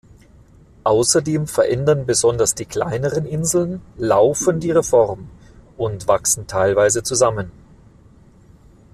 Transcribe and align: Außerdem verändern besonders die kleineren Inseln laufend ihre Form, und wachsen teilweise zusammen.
Außerdem 0.83 1.45
verändern 1.45 2.07
besonders 2.07 2.55
die 2.55 2.65
kleineren 2.65 3.23
Inseln 3.27 3.83
laufend 3.99 4.63
ihre 4.63 4.81
Form, 4.81 5.29
und 5.77 6.07
wachsen 6.07 6.47
teilweise 6.47 7.03
zusammen. 7.03 7.51